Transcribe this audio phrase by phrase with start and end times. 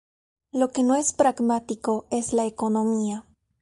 [0.51, 3.23] Lo que no es pragmático es la economía".